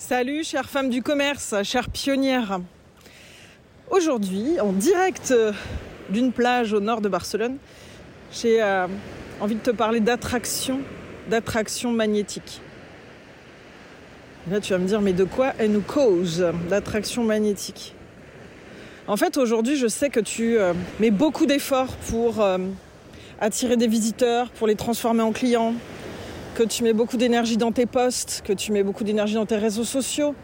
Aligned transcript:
Salut 0.00 0.44
chère 0.44 0.70
femme 0.70 0.88
du 0.88 1.02
commerce, 1.02 1.54
chère 1.62 1.90
pionnière. 1.90 2.60
Aujourd'hui, 3.90 4.58
en 4.58 4.72
direct 4.72 5.34
d'une 6.08 6.32
plage 6.32 6.72
au 6.72 6.80
nord 6.80 7.02
de 7.02 7.08
Barcelone, 7.10 7.58
j'ai 8.32 8.62
euh, 8.62 8.86
envie 9.42 9.56
de 9.56 9.60
te 9.60 9.70
parler 9.70 10.00
d'attraction, 10.00 10.80
d'attraction 11.28 11.92
magnétique. 11.92 12.62
là, 14.50 14.58
tu 14.58 14.72
vas 14.72 14.78
me 14.78 14.86
dire, 14.86 15.02
mais 15.02 15.12
de 15.12 15.24
quoi 15.24 15.52
elle 15.58 15.72
nous 15.72 15.82
cause 15.82 16.46
d'attraction 16.70 17.22
magnétique? 17.22 17.94
En 19.06 19.18
fait, 19.18 19.36
aujourd'hui, 19.36 19.76
je 19.76 19.86
sais 19.86 20.08
que 20.08 20.20
tu 20.20 20.56
euh, 20.56 20.72
mets 20.98 21.10
beaucoup 21.10 21.44
d'efforts 21.44 21.94
pour 22.08 22.40
euh, 22.40 22.56
attirer 23.38 23.76
des 23.76 23.86
visiteurs, 23.86 24.48
pour 24.48 24.66
les 24.66 24.76
transformer 24.76 25.22
en 25.22 25.32
clients, 25.32 25.74
que 26.60 26.66
tu 26.66 26.84
mets 26.84 26.92
beaucoup 26.92 27.16
d'énergie 27.16 27.56
dans 27.56 27.72
tes 27.72 27.86
posts, 27.86 28.42
que 28.44 28.52
tu 28.52 28.70
mets 28.70 28.82
beaucoup 28.82 29.02
d'énergie 29.02 29.32
dans 29.32 29.46
tes 29.46 29.56
réseaux 29.56 29.84
sociaux, 29.84 30.34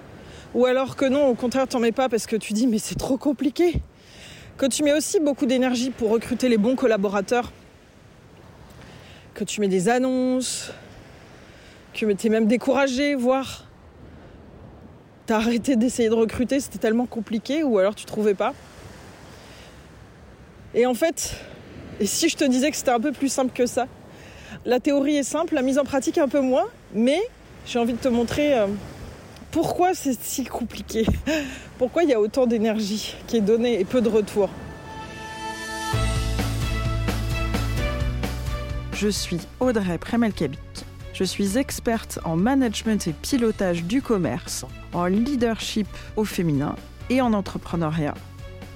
ou 0.54 0.64
alors 0.64 0.96
que 0.96 1.04
non, 1.04 1.26
au 1.26 1.34
contraire, 1.34 1.68
t'en 1.68 1.78
mets 1.78 1.92
pas 1.92 2.08
parce 2.08 2.24
que 2.24 2.36
tu 2.36 2.54
dis 2.54 2.66
mais 2.66 2.78
c'est 2.78 2.94
trop 2.94 3.18
compliqué. 3.18 3.82
Que 4.56 4.64
tu 4.64 4.82
mets 4.82 4.94
aussi 4.94 5.20
beaucoup 5.20 5.44
d'énergie 5.44 5.90
pour 5.90 6.08
recruter 6.08 6.48
les 6.48 6.56
bons 6.56 6.74
collaborateurs, 6.74 7.52
que 9.34 9.44
tu 9.44 9.60
mets 9.60 9.68
des 9.68 9.90
annonces, 9.90 10.72
que 11.92 12.10
tu 12.10 12.26
es 12.26 12.30
même 12.30 12.46
découragé, 12.46 13.14
voire 13.14 13.66
t'as 15.26 15.36
arrêté 15.36 15.76
d'essayer 15.76 16.08
de 16.08 16.14
recruter, 16.14 16.60
c'était 16.60 16.78
tellement 16.78 17.04
compliqué, 17.04 17.62
ou 17.62 17.76
alors 17.76 17.94
tu 17.94 18.06
trouvais 18.06 18.32
pas. 18.32 18.54
Et 20.72 20.86
en 20.86 20.94
fait, 20.94 21.36
et 22.00 22.06
si 22.06 22.30
je 22.30 22.36
te 22.38 22.44
disais 22.44 22.70
que 22.70 22.76
c'était 22.78 22.90
un 22.90 23.00
peu 23.00 23.12
plus 23.12 23.28
simple 23.28 23.52
que 23.52 23.66
ça 23.66 23.86
la 24.66 24.80
théorie 24.80 25.16
est 25.16 25.22
simple, 25.22 25.54
la 25.54 25.62
mise 25.62 25.78
en 25.78 25.84
pratique 25.84 26.18
un 26.18 26.28
peu 26.28 26.40
moins, 26.40 26.66
mais 26.92 27.20
j'ai 27.66 27.78
envie 27.78 27.92
de 27.92 27.98
te 27.98 28.08
montrer 28.08 28.58
euh, 28.58 28.66
pourquoi 29.52 29.94
c'est 29.94 30.20
si 30.20 30.44
compliqué, 30.44 31.06
pourquoi 31.78 32.02
il 32.02 32.10
y 32.10 32.14
a 32.14 32.20
autant 32.20 32.46
d'énergie 32.46 33.14
qui 33.28 33.36
est 33.36 33.40
donnée 33.40 33.80
et 33.80 33.84
peu 33.84 34.00
de 34.00 34.08
retour. 34.08 34.50
Je 38.92 39.08
suis 39.08 39.38
Audrey 39.60 39.98
Premelkabik. 39.98 40.58
Je 41.12 41.24
suis 41.24 41.56
experte 41.56 42.18
en 42.24 42.36
management 42.36 43.06
et 43.06 43.12
pilotage 43.12 43.84
du 43.84 44.02
commerce, 44.02 44.66
en 44.92 45.06
leadership 45.06 45.86
au 46.16 46.24
féminin 46.24 46.74
et 47.08 47.20
en 47.20 47.32
entrepreneuriat. 47.32 48.14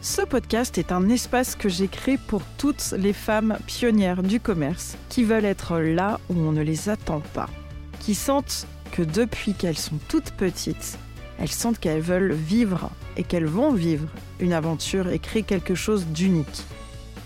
Ce 0.02 0.22
podcast 0.22 0.78
est 0.78 0.92
un 0.92 1.10
espace 1.10 1.54
que 1.54 1.68
j'ai 1.68 1.86
créé 1.86 2.16
pour 2.16 2.40
toutes 2.56 2.94
les 2.96 3.12
femmes 3.12 3.58
pionnières 3.66 4.22
du 4.22 4.40
commerce 4.40 4.96
qui 5.10 5.24
veulent 5.24 5.44
être 5.44 5.78
là 5.78 6.18
où 6.30 6.38
on 6.38 6.52
ne 6.52 6.62
les 6.62 6.88
attend 6.88 7.20
pas, 7.34 7.50
qui 7.98 8.14
sentent 8.14 8.66
que 8.92 9.02
depuis 9.02 9.52
qu'elles 9.52 9.76
sont 9.76 9.98
toutes 10.08 10.30
petites, 10.30 10.98
elles 11.38 11.50
sentent 11.50 11.78
qu'elles 11.78 12.00
veulent 12.00 12.32
vivre 12.32 12.88
et 13.18 13.24
qu'elles 13.24 13.44
vont 13.44 13.74
vivre 13.74 14.08
une 14.40 14.54
aventure 14.54 15.10
et 15.10 15.18
créer 15.18 15.42
quelque 15.42 15.74
chose 15.74 16.06
d'unique, 16.06 16.64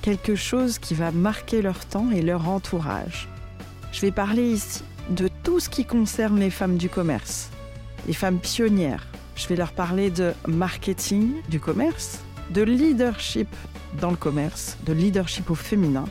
quelque 0.03 0.34
chose 0.34 0.81
qui 0.81 0.94
va 0.94 1.12
marquer 1.12 1.62
leur 1.62 1.84
temps 1.84 2.11
et 2.11 2.22
leur 2.22 2.48
entourage. 2.48 3.28
Je 3.92 4.00
vais 4.00 4.11
parler 4.11 4.50
ici 4.50 4.83
de 5.11 5.28
tout 5.44 5.61
ce 5.61 5.69
qui 5.69 5.84
concerne 5.84 6.41
les 6.41 6.50
femmes 6.50 6.77
du 6.77 6.88
commerce, 6.88 7.50
les 8.09 8.14
femmes 8.14 8.41
pionnières. 8.41 9.06
Je 9.36 9.47
vais 9.47 9.56
leur 9.56 9.70
parler 9.70 10.11
de 10.11 10.33
marketing 10.48 11.34
du 11.48 11.61
commerce, 11.61 12.19
de 12.50 12.62
leadership 12.62 13.48
dans 14.00 14.11
le 14.11 14.17
commerce, 14.17 14.77
de 14.87 14.92
leadership 14.92 15.50
au 15.50 15.55
féminin, 15.55 16.05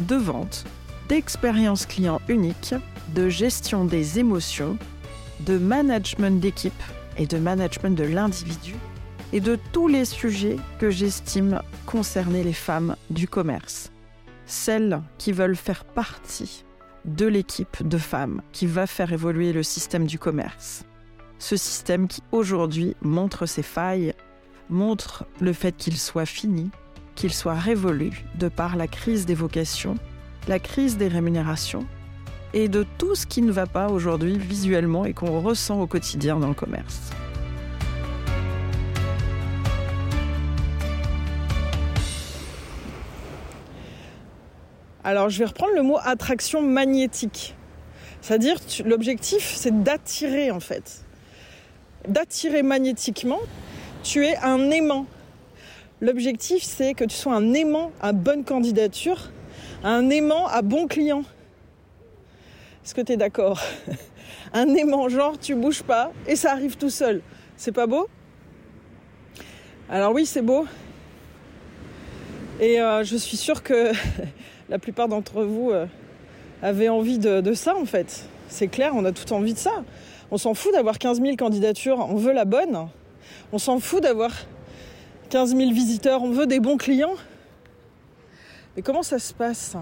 de 0.00 0.16
vente, 0.16 0.64
d'expérience 1.08 1.86
client 1.86 2.20
unique, 2.28 2.74
de 3.14 3.28
gestion 3.28 3.84
des 3.84 4.18
émotions, 4.18 4.76
de 5.40 5.56
management 5.56 6.40
d'équipe 6.40 6.82
et 7.16 7.26
de 7.26 7.38
management 7.38 7.96
de 7.96 8.04
l'individu, 8.04 8.74
et 9.32 9.40
de 9.40 9.58
tous 9.72 9.88
les 9.88 10.04
sujets 10.04 10.56
que 10.78 10.90
j'estime 10.90 11.60
concerner 11.86 12.42
les 12.42 12.52
femmes 12.52 12.96
du 13.10 13.28
commerce. 13.28 13.90
Celles 14.46 15.02
qui 15.18 15.32
veulent 15.32 15.56
faire 15.56 15.84
partie 15.84 16.64
de 17.04 17.26
l'équipe 17.26 17.86
de 17.86 17.98
femmes 17.98 18.42
qui 18.52 18.66
va 18.66 18.86
faire 18.86 19.12
évoluer 19.12 19.52
le 19.52 19.62
système 19.62 20.06
du 20.06 20.18
commerce. 20.18 20.84
Ce 21.38 21.56
système 21.56 22.08
qui 22.08 22.22
aujourd'hui 22.32 22.96
montre 23.00 23.46
ses 23.46 23.62
failles 23.62 24.14
montre 24.70 25.24
le 25.40 25.52
fait 25.52 25.76
qu'il 25.76 25.96
soit 25.96 26.26
fini, 26.26 26.70
qu'il 27.14 27.32
soit 27.32 27.54
révolu 27.54 28.24
de 28.36 28.48
par 28.48 28.76
la 28.76 28.86
crise 28.86 29.26
des 29.26 29.34
vocations, 29.34 29.96
la 30.46 30.58
crise 30.58 30.96
des 30.96 31.08
rémunérations 31.08 31.86
et 32.54 32.68
de 32.68 32.86
tout 32.96 33.14
ce 33.14 33.26
qui 33.26 33.42
ne 33.42 33.52
va 33.52 33.66
pas 33.66 33.88
aujourd'hui 33.88 34.38
visuellement 34.38 35.04
et 35.04 35.12
qu'on 35.12 35.40
ressent 35.40 35.80
au 35.80 35.86
quotidien 35.86 36.38
dans 36.38 36.48
le 36.48 36.54
commerce. 36.54 37.10
Alors 45.04 45.30
je 45.30 45.38
vais 45.38 45.46
reprendre 45.46 45.74
le 45.74 45.82
mot 45.82 45.98
attraction 46.02 46.62
magnétique. 46.62 47.54
C'est-à-dire 48.20 48.58
l'objectif 48.84 49.54
c'est 49.56 49.82
d'attirer 49.82 50.50
en 50.50 50.60
fait. 50.60 51.04
D'attirer 52.06 52.62
magnétiquement 52.62 53.40
tu 54.02 54.24
es 54.24 54.36
un 54.38 54.70
aimant. 54.70 55.06
L'objectif, 56.00 56.62
c'est 56.62 56.94
que 56.94 57.04
tu 57.04 57.16
sois 57.16 57.34
un 57.34 57.52
aimant 57.54 57.90
à 58.00 58.12
bonne 58.12 58.44
candidature, 58.44 59.30
un 59.82 60.10
aimant 60.10 60.46
à 60.46 60.62
bon 60.62 60.86
client. 60.86 61.24
Est-ce 62.84 62.94
que 62.94 63.00
tu 63.00 63.12
es 63.12 63.16
d'accord? 63.16 63.60
Un 64.54 64.74
aimant, 64.74 65.10
genre 65.10 65.38
tu 65.38 65.54
bouges 65.54 65.82
pas 65.82 66.10
et 66.26 66.34
ça 66.34 66.52
arrive 66.52 66.78
tout 66.78 66.88
seul. 66.88 67.20
C'est 67.58 67.72
pas 67.72 67.86
beau? 67.86 68.08
Alors 69.90 70.12
oui, 70.12 70.24
c'est 70.24 70.40
beau. 70.40 70.66
Et 72.58 72.80
euh, 72.80 73.04
je 73.04 73.16
suis 73.16 73.36
sûre 73.36 73.62
que 73.62 73.92
la 74.70 74.78
plupart 74.78 75.08
d'entre 75.08 75.42
vous 75.42 75.70
euh, 75.70 75.84
avaient 76.62 76.88
envie 76.88 77.18
de, 77.18 77.42
de 77.42 77.52
ça 77.52 77.76
en 77.76 77.84
fait. 77.84 78.26
C'est 78.48 78.68
clair, 78.68 78.92
on 78.94 79.04
a 79.04 79.12
tout 79.12 79.34
envie 79.34 79.52
de 79.52 79.58
ça. 79.58 79.84
On 80.30 80.38
s'en 80.38 80.54
fout 80.54 80.72
d'avoir 80.72 80.98
15 80.98 81.20
000 81.20 81.36
candidatures, 81.36 81.98
on 81.98 82.16
veut 82.16 82.32
la 82.32 82.46
bonne. 82.46 82.88
On 83.52 83.58
s'en 83.58 83.80
fout 83.80 84.02
d'avoir 84.02 84.30
15 85.30 85.56
000 85.56 85.72
visiteurs, 85.72 86.22
on 86.22 86.30
veut 86.30 86.46
des 86.46 86.60
bons 86.60 86.76
clients. 86.76 87.14
Mais 88.76 88.82
comment 88.82 89.02
ça 89.02 89.18
se 89.18 89.34
passe? 89.34 89.76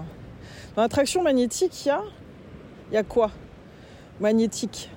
Dans 0.75 0.81
l'attraction 0.81 1.23
magnétique, 1.23 1.85
il 1.85 1.89
y 1.89 1.91
a, 1.91 2.01
y 2.91 2.97
a 2.97 3.03
quoi? 3.03 3.31
Magnétique. 4.19 4.89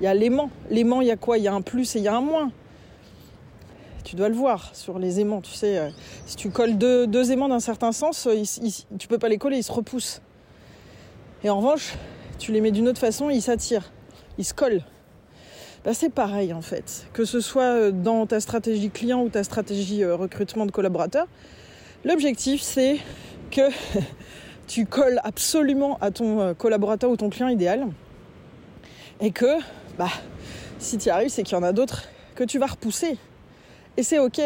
Il 0.00 0.04
y 0.04 0.06
a 0.06 0.14
l'aimant. 0.14 0.50
L'aimant, 0.70 1.00
il 1.00 1.08
y 1.08 1.10
a 1.10 1.16
quoi? 1.16 1.38
Il 1.38 1.44
y 1.44 1.48
a 1.48 1.54
un 1.54 1.62
plus 1.62 1.94
et 1.96 1.98
il 1.98 2.04
y 2.04 2.08
a 2.08 2.16
un 2.16 2.20
moins. 2.20 2.50
Tu 4.04 4.16
dois 4.16 4.28
le 4.28 4.34
voir 4.34 4.74
sur 4.74 4.98
les 4.98 5.20
aimants. 5.20 5.40
Tu 5.40 5.52
sais, 5.52 5.78
euh, 5.78 5.90
si 6.26 6.36
tu 6.36 6.50
colles 6.50 6.76
deux, 6.76 7.32
aimants 7.32 7.48
d'un 7.48 7.60
certain 7.60 7.92
sens, 7.92 8.26
euh, 8.26 8.42
tu 8.98 9.08
peux 9.08 9.18
pas 9.18 9.28
les 9.28 9.38
coller, 9.38 9.58
ils 9.58 9.62
se 9.62 9.72
repoussent. 9.72 10.20
Et 11.44 11.50
en 11.50 11.58
revanche, 11.58 11.94
tu 12.38 12.52
les 12.52 12.60
mets 12.60 12.72
d'une 12.72 12.88
autre 12.88 12.98
façon, 12.98 13.30
ils 13.30 13.42
s'attirent. 13.42 13.92
Ils 14.38 14.44
se 14.44 14.54
collent. 14.54 14.82
Bah, 15.84 15.94
c'est 15.94 16.10
pareil 16.10 16.52
en 16.52 16.62
fait. 16.62 17.06
Que 17.12 17.24
ce 17.24 17.40
soit 17.40 17.74
euh, 17.74 17.90
dans 17.90 18.26
ta 18.26 18.38
stratégie 18.40 18.90
client 18.90 19.22
ou 19.22 19.28
ta 19.28 19.42
stratégie 19.42 20.04
euh, 20.04 20.14
recrutement 20.14 20.64
de 20.64 20.70
collaborateurs, 20.70 21.26
l'objectif 22.04 22.62
c'est 22.62 22.98
que 23.50 23.62
tu 24.68 24.86
colles 24.86 25.20
absolument 25.24 25.98
à 26.00 26.12
ton 26.12 26.40
euh, 26.40 26.54
collaborateur 26.54 27.10
ou 27.10 27.16
ton 27.16 27.30
client 27.30 27.48
idéal 27.48 27.88
et 29.20 29.32
que 29.32 29.58
bah, 29.98 30.08
si 30.78 30.98
tu 30.98 31.08
y 31.08 31.10
arrives, 31.10 31.30
c'est 31.30 31.42
qu'il 31.42 31.56
y 31.56 31.60
en 31.60 31.64
a 31.64 31.72
d'autres 31.72 32.04
que 32.36 32.44
tu 32.44 32.58
vas 32.58 32.66
repousser. 32.66 33.18
Et 33.96 34.04
c'est 34.04 34.20
ok. 34.20 34.40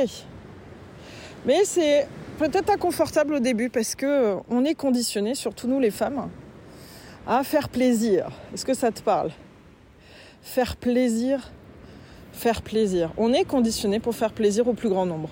Mais 1.44 1.64
c'est 1.64 2.08
peut-être 2.38 2.70
inconfortable 2.70 3.34
au 3.34 3.40
début 3.40 3.68
parce 3.68 3.94
que 3.94 4.36
on 4.48 4.64
est 4.64 4.74
conditionné, 4.74 5.34
surtout 5.34 5.68
nous 5.68 5.80
les 5.80 5.90
femmes, 5.90 6.30
à 7.26 7.44
faire 7.44 7.68
plaisir. 7.68 8.28
Est-ce 8.54 8.64
que 8.64 8.74
ça 8.74 8.90
te 8.90 9.02
parle? 9.02 9.30
Faire 10.46 10.76
plaisir, 10.76 11.50
faire 12.32 12.62
plaisir. 12.62 13.10
On 13.18 13.32
est 13.32 13.44
conditionné 13.44 13.98
pour 13.98 14.14
faire 14.14 14.32
plaisir 14.32 14.66
au 14.68 14.72
plus 14.72 14.88
grand 14.88 15.04
nombre. 15.04 15.28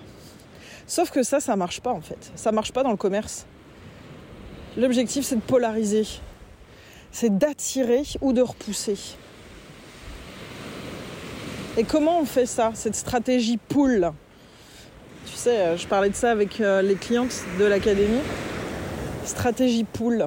Sauf 0.86 1.10
que 1.10 1.22
ça, 1.22 1.40
ça 1.40 1.56
marche 1.56 1.80
pas 1.80 1.92
en 1.92 2.02
fait. 2.02 2.30
Ça 2.34 2.52
marche 2.52 2.72
pas 2.72 2.82
dans 2.82 2.90
le 2.90 2.96
commerce. 2.96 3.46
L'objectif, 4.76 5.24
c'est 5.24 5.36
de 5.36 5.40
polariser. 5.40 6.04
C'est 7.12 7.38
d'attirer 7.38 8.02
ou 8.20 8.32
de 8.32 8.42
repousser. 8.42 8.98
Et 11.76 11.84
comment 11.84 12.20
on 12.20 12.24
fait 12.24 12.46
ça, 12.46 12.72
cette 12.74 12.96
stratégie 12.96 13.56
pool 13.56 14.10
Tu 15.26 15.32
sais, 15.32 15.58
euh, 15.58 15.76
je 15.76 15.86
parlais 15.86 16.10
de 16.10 16.16
ça 16.16 16.32
avec 16.32 16.60
euh, 16.60 16.82
les 16.82 16.96
clientes 16.96 17.44
de 17.58 17.64
l'académie. 17.64 18.20
Stratégie 19.24 19.84
pool. 19.84 20.26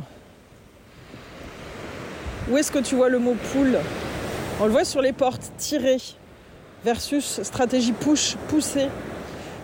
Où 2.49 2.57
est-ce 2.57 2.71
que 2.71 2.79
tu 2.79 2.95
vois 2.95 3.09
le 3.09 3.19
mot 3.19 3.35
pool? 3.51 3.77
On 4.59 4.65
le 4.65 4.71
voit 4.71 4.85
sur 4.85 5.01
les 5.01 5.13
portes, 5.13 5.51
tirer 5.57 5.97
versus 6.83 7.41
stratégie 7.43 7.91
push, 7.91 8.35
pousser. 8.47 8.87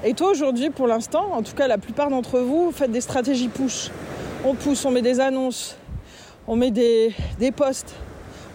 Et 0.03 0.13
toi 0.13 0.29
aujourd'hui, 0.29 0.69
pour 0.69 0.87
l'instant, 0.87 1.31
en 1.33 1.41
tout 1.41 1.55
cas 1.55 1.67
la 1.67 1.77
plupart 1.77 2.09
d'entre 2.09 2.39
vous, 2.39 2.71
faites 2.71 2.91
des 2.91 3.01
stratégies 3.01 3.47
push. 3.47 3.89
On 4.45 4.53
pousse, 4.53 4.83
on 4.85 4.91
met 4.91 5.01
des 5.01 5.19
annonces, 5.19 5.77
on 6.47 6.55
met 6.55 6.71
des, 6.71 7.13
des 7.39 7.51
posts, 7.51 7.95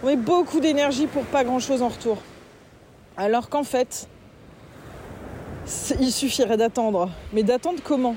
on 0.03 0.07
met 0.07 0.15
beaucoup 0.15 0.59
d'énergie 0.59 1.07
pour 1.07 1.23
pas 1.23 1.43
grand 1.43 1.59
chose 1.59 1.81
en 1.81 1.87
retour. 1.87 2.17
Alors 3.17 3.49
qu'en 3.49 3.63
fait, 3.63 4.07
il 5.99 6.11
suffirait 6.11 6.57
d'attendre. 6.57 7.09
Mais 7.33 7.43
d'attendre 7.43 7.79
comment? 7.83 8.15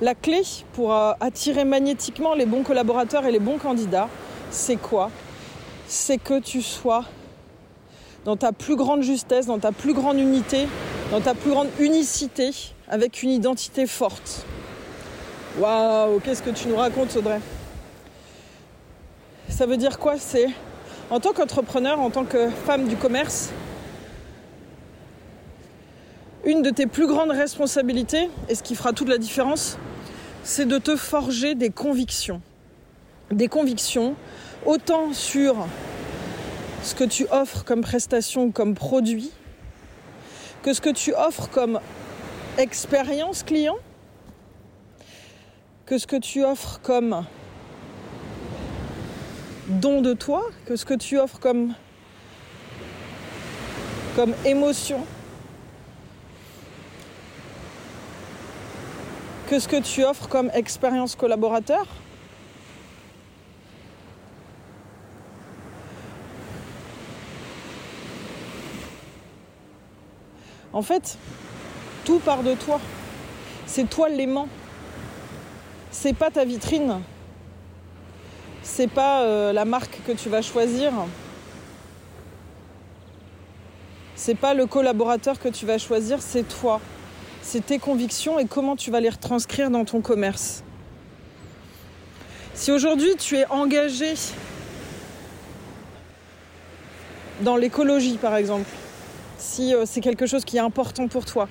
La 0.00 0.14
clé 0.14 0.42
pour 0.72 0.94
euh, 0.94 1.12
attirer 1.20 1.64
magnétiquement 1.64 2.34
les 2.34 2.46
bons 2.46 2.62
collaborateurs 2.62 3.26
et 3.26 3.32
les 3.32 3.40
bons 3.40 3.58
candidats, 3.58 4.08
c'est 4.50 4.76
quoi? 4.76 5.10
C'est 5.92 6.18
que 6.18 6.38
tu 6.38 6.62
sois 6.62 7.04
dans 8.24 8.36
ta 8.36 8.52
plus 8.52 8.76
grande 8.76 9.02
justesse, 9.02 9.46
dans 9.46 9.58
ta 9.58 9.72
plus 9.72 9.92
grande 9.92 10.20
unité, 10.20 10.68
dans 11.10 11.20
ta 11.20 11.34
plus 11.34 11.50
grande 11.50 11.66
unicité, 11.80 12.52
avec 12.88 13.24
une 13.24 13.30
identité 13.30 13.88
forte. 13.88 14.46
Waouh, 15.58 16.20
qu'est-ce 16.20 16.44
que 16.44 16.50
tu 16.50 16.68
nous 16.68 16.76
racontes, 16.76 17.16
Audrey? 17.16 17.40
Ça 19.48 19.66
veut 19.66 19.76
dire 19.76 19.98
quoi 19.98 20.16
C'est 20.16 20.46
en 21.10 21.18
tant 21.18 21.32
qu'entrepreneur, 21.32 21.98
en 21.98 22.10
tant 22.10 22.24
que 22.24 22.50
femme 22.50 22.86
du 22.86 22.94
commerce, 22.94 23.50
une 26.44 26.62
de 26.62 26.70
tes 26.70 26.86
plus 26.86 27.08
grandes 27.08 27.32
responsabilités, 27.32 28.30
et 28.48 28.54
ce 28.54 28.62
qui 28.62 28.76
fera 28.76 28.92
toute 28.92 29.08
la 29.08 29.18
différence, 29.18 29.76
c'est 30.44 30.66
de 30.66 30.78
te 30.78 30.94
forger 30.94 31.56
des 31.56 31.70
convictions. 31.70 32.40
Des 33.32 33.48
convictions 33.48 34.14
autant 34.66 35.12
sur 35.12 35.66
ce 36.82 36.94
que 36.94 37.04
tu 37.04 37.26
offres 37.30 37.64
comme 37.64 37.82
prestation 37.82 38.50
comme 38.50 38.74
produit, 38.74 39.30
que 40.62 40.72
ce 40.72 40.80
que 40.80 40.90
tu 40.90 41.14
offres 41.14 41.48
comme 41.50 41.80
expérience 42.58 43.42
client, 43.42 43.78
que 45.86 45.98
ce 45.98 46.06
que 46.06 46.16
tu 46.16 46.44
offres 46.44 46.80
comme 46.82 47.24
don 49.68 50.02
de 50.02 50.14
toi, 50.14 50.42
que 50.66 50.76
ce 50.76 50.84
que 50.84 50.94
tu 50.94 51.18
offres 51.18 51.38
comme, 51.38 51.74
comme 54.16 54.34
émotion, 54.44 55.06
que 59.48 59.58
ce 59.58 59.66
que 59.66 59.80
tu 59.80 60.04
offres 60.04 60.28
comme 60.28 60.50
expérience 60.54 61.16
collaborateur. 61.16 61.86
En 70.72 70.82
fait, 70.82 71.18
tout 72.04 72.18
part 72.18 72.42
de 72.42 72.54
toi. 72.54 72.80
C'est 73.66 73.88
toi 73.88 74.08
l'aimant. 74.08 74.48
C'est 75.90 76.12
pas 76.12 76.30
ta 76.30 76.44
vitrine. 76.44 77.00
C'est 78.62 78.90
pas 78.90 79.22
euh, 79.22 79.52
la 79.52 79.64
marque 79.64 80.00
que 80.06 80.12
tu 80.12 80.28
vas 80.28 80.42
choisir. 80.42 80.92
C'est 84.14 84.34
pas 84.34 84.54
le 84.54 84.66
collaborateur 84.66 85.38
que 85.38 85.48
tu 85.48 85.66
vas 85.66 85.78
choisir, 85.78 86.20
c'est 86.20 86.46
toi 86.46 86.80
c'est 87.42 87.66
tes 87.66 87.78
convictions 87.78 88.38
et 88.38 88.46
comment 88.46 88.76
tu 88.76 88.90
vas 88.90 89.00
les 89.00 89.08
retranscrire 89.08 89.70
dans 89.70 89.84
ton 89.84 90.00
commerce. 90.00 90.62
Si 92.54 92.70
aujourd'hui 92.70 93.16
tu 93.18 93.36
es 93.36 93.46
engagé 93.46 94.14
dans 97.40 97.56
l'écologie 97.56 98.18
par 98.18 98.36
exemple, 98.36 98.68
si 99.40 99.74
euh, 99.74 99.84
c'est 99.86 100.00
quelque 100.00 100.26
chose 100.26 100.44
qui 100.44 100.56
est 100.56 100.60
important 100.60 101.08
pour 101.08 101.24
toi, 101.24 101.48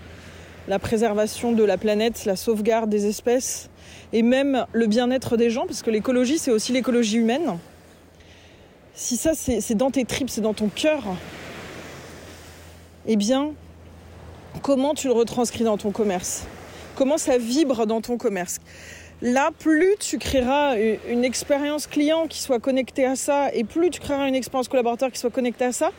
la 0.68 0.80
préservation 0.80 1.52
de 1.52 1.64
la 1.64 1.78
planète, 1.78 2.26
la 2.26 2.36
sauvegarde 2.36 2.90
des 2.90 3.08
espèces 3.08 3.70
et 4.14 4.22
même 4.22 4.66
le 4.72 4.88
bien-être 4.88 5.38
des 5.38 5.50
gens, 5.50 5.66
parce 5.66 5.82
que 5.82 5.90
l'écologie 5.90 6.38
c'est 6.38 6.52
aussi 6.52 6.72
l'écologie 6.72 7.18
humaine, 7.18 7.58
si 8.94 9.18
ça 9.18 9.32
c'est 9.34 9.76
dans 9.76 9.92
tes 9.92 10.06
tripes, 10.06 10.30
c'est 10.30 10.42
dans 10.42 10.54
ton 10.54 10.68
cœur, 10.68 11.04
eh 13.08 13.16
bien 13.16 13.54
comment 14.62 14.94
tu 14.94 15.08
le 15.08 15.14
retranscris 15.14 15.64
dans 15.64 15.78
ton 15.78 15.92
commerce? 15.92 16.44
Comment 16.96 17.18
ça 17.18 17.38
vibre 17.38 17.86
dans 17.88 18.02
ton 18.02 18.18
commerce? 18.18 18.58
Là, 19.22 19.52
plus 19.58 19.96
tu 20.00 20.18
créeras 20.18 20.76
une 21.10 21.26
expérience 21.26 21.88
client 21.88 22.28
qui 22.28 22.42
soit 22.42 22.60
connectée 22.60 23.06
à 23.06 23.16
ça 23.16 23.54
et 23.54 23.64
plus 23.64 23.90
tu 23.90 24.00
créeras 24.00 24.28
une 24.28 24.36
expérience 24.36 24.70
collaborateur 24.70 25.12
qui 25.12 25.20
soit 25.20 25.30
connectée 25.30 25.66
à 25.66 25.72
ça, 25.72 25.92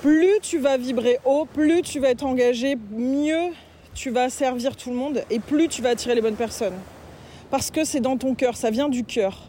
plus 0.00 0.40
tu 0.40 0.58
vas 0.58 0.76
vibrer 0.76 1.18
haut, 1.24 1.44
plus 1.44 1.82
tu 1.82 2.00
vas 2.00 2.08
être 2.10 2.24
engagé, 2.24 2.76
mieux 2.90 3.50
tu 3.94 4.10
vas 4.10 4.30
servir 4.30 4.76
tout 4.76 4.90
le 4.90 4.96
monde 4.96 5.22
et 5.30 5.40
plus 5.40 5.68
tu 5.68 5.82
vas 5.82 5.90
attirer 5.90 6.14
les 6.14 6.22
bonnes 6.22 6.36
personnes. 6.36 6.78
Parce 7.50 7.70
que 7.70 7.84
c'est 7.84 8.00
dans 8.00 8.16
ton 8.16 8.34
cœur, 8.34 8.56
ça 8.56 8.70
vient 8.70 8.88
du 8.88 9.04
cœur. 9.04 9.48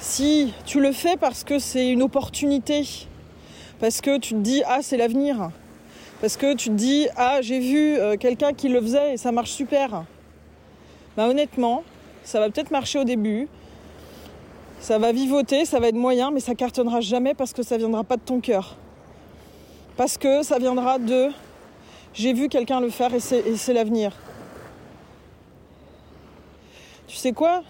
Si 0.00 0.52
tu 0.64 0.80
le 0.80 0.92
fais 0.92 1.16
parce 1.16 1.44
que 1.44 1.58
c'est 1.58 1.90
une 1.90 2.02
opportunité, 2.02 2.82
parce 3.78 4.00
que 4.00 4.18
tu 4.18 4.34
te 4.34 4.40
dis 4.40 4.62
ah 4.66 4.78
c'est 4.82 4.96
l'avenir, 4.96 5.50
parce 6.20 6.36
que 6.36 6.54
tu 6.54 6.70
te 6.70 6.74
dis 6.74 7.08
ah 7.16 7.40
j'ai 7.42 7.60
vu 7.60 7.98
euh, 7.98 8.16
quelqu'un 8.16 8.52
qui 8.52 8.68
le 8.68 8.80
faisait 8.80 9.14
et 9.14 9.16
ça 9.16 9.30
marche 9.30 9.50
super. 9.50 10.04
Bah 11.16 11.28
honnêtement, 11.28 11.84
ça 12.24 12.40
va 12.40 12.50
peut-être 12.50 12.70
marcher 12.70 12.98
au 12.98 13.04
début, 13.04 13.48
ça 14.80 14.98
va 14.98 15.12
vivoter, 15.12 15.64
ça 15.64 15.80
va 15.80 15.88
être 15.88 15.96
moyen, 15.96 16.30
mais 16.30 16.40
ça 16.40 16.54
cartonnera 16.54 17.00
jamais 17.00 17.34
parce 17.34 17.52
que 17.52 17.62
ça 17.62 17.76
viendra 17.76 18.04
pas 18.04 18.16
de 18.16 18.22
ton 18.22 18.40
cœur. 18.40 18.76
Parce 19.96 20.16
que 20.16 20.42
ça 20.42 20.58
viendra 20.58 20.98
de 20.98 21.28
j'ai 22.14 22.32
vu 22.32 22.48
quelqu'un 22.48 22.80
le 22.80 22.90
faire 22.90 23.12
et 23.14 23.20
c'est 23.20 23.72
l'avenir. 23.72 24.12
Tu 27.06 27.16
sais 27.16 27.32
quoi? 27.32 27.62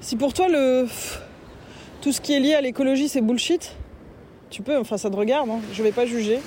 Si 0.00 0.16
pour 0.16 0.32
toi 0.32 0.48
le 0.48 0.86
tout 2.02 2.12
ce 2.12 2.20
qui 2.20 2.34
est 2.34 2.40
lié 2.40 2.54
à 2.54 2.60
l'écologie, 2.60 3.08
c'est 3.08 3.22
bullshit. 3.22 3.74
Tu 4.50 4.62
peux, 4.62 4.78
enfin 4.78 4.98
ça 4.98 5.10
te 5.10 5.16
regarde, 5.16 5.48
hein. 5.48 5.60
je 5.72 5.82
vais 5.82 5.92
pas 5.92 6.06
juger. 6.06 6.40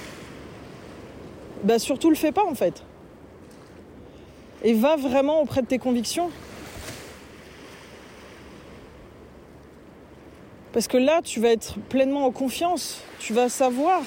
Bah 1.63 1.79
surtout 1.79 2.09
le 2.09 2.15
fais 2.15 2.31
pas 2.31 2.45
en 2.45 2.53
fait. 2.53 2.83
Et 4.63 4.73
va 4.73 4.95
vraiment 4.95 5.41
auprès 5.41 5.61
de 5.61 5.67
tes 5.67 5.79
convictions. 5.79 6.29
Parce 10.77 10.87
que 10.87 10.97
là, 10.97 11.23
tu 11.23 11.39
vas 11.39 11.49
être 11.49 11.79
pleinement 11.89 12.27
en 12.27 12.29
confiance. 12.29 13.01
Tu 13.17 13.33
vas 13.33 13.49
savoir. 13.49 14.03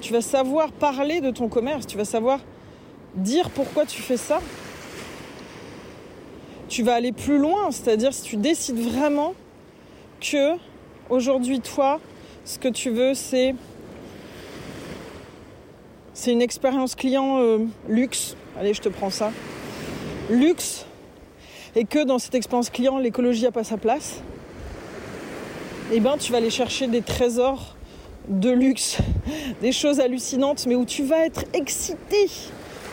Tu 0.00 0.14
vas 0.14 0.22
savoir 0.22 0.72
parler 0.72 1.20
de 1.20 1.30
ton 1.30 1.48
commerce. 1.48 1.86
Tu 1.86 1.98
vas 1.98 2.06
savoir 2.06 2.40
dire 3.14 3.50
pourquoi 3.50 3.84
tu 3.84 4.00
fais 4.00 4.16
ça. 4.16 4.40
Tu 6.70 6.82
vas 6.82 6.94
aller 6.94 7.12
plus 7.12 7.36
loin. 7.36 7.70
C'est-à-dire 7.70 8.14
si 8.14 8.22
tu 8.22 8.38
décides 8.38 8.78
vraiment 8.78 9.34
que 10.22 10.54
aujourd'hui, 11.10 11.60
toi, 11.60 12.00
ce 12.46 12.58
que 12.58 12.68
tu 12.68 12.88
veux, 12.88 13.12
c'est 13.12 13.54
une 16.26 16.40
expérience 16.40 16.94
client 16.94 17.40
euh, 17.40 17.58
luxe. 17.90 18.36
Allez, 18.58 18.72
je 18.72 18.80
te 18.80 18.88
prends 18.88 19.10
ça. 19.10 19.32
Luxe. 20.30 20.86
Et 21.76 21.84
que 21.84 22.02
dans 22.02 22.18
cette 22.18 22.34
expérience 22.34 22.70
client, 22.70 22.96
l'écologie 22.96 23.42
n'a 23.42 23.52
pas 23.52 23.64
sa 23.64 23.76
place. 23.76 24.22
Eh 25.94 26.00
ben, 26.00 26.16
tu 26.16 26.32
vas 26.32 26.38
aller 26.38 26.48
chercher 26.48 26.86
des 26.86 27.02
trésors 27.02 27.76
de 28.26 28.50
luxe, 28.50 28.96
des 29.60 29.72
choses 29.72 30.00
hallucinantes, 30.00 30.66
mais 30.66 30.74
où 30.74 30.86
tu 30.86 31.02
vas 31.02 31.26
être 31.26 31.44
excité, 31.52 32.30